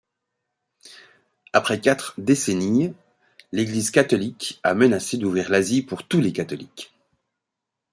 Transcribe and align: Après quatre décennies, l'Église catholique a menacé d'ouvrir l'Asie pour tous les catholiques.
Après 1.53 1.79
quatre 1.79 2.15
décennies, 2.17 2.95
l'Église 3.51 3.91
catholique 3.91 4.59
a 4.63 4.73
menacé 4.73 5.15
d'ouvrir 5.19 5.51
l'Asie 5.51 5.83
pour 5.83 6.07
tous 6.07 6.21
les 6.21 6.33
catholiques. 6.33 6.91